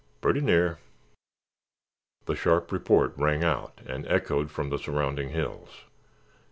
[0.19, 0.79] "Purty near."
[2.25, 5.83] The sharp report rang out and echoed from the surrounding hills.